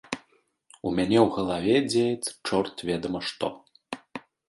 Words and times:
У 0.87 0.93
мяне 0.99 1.17
ў 1.25 1.27
галаве 1.35 1.75
дзеецца 1.91 2.31
чорт 2.49 2.75
ведама 2.93 3.19
што. 3.31 3.55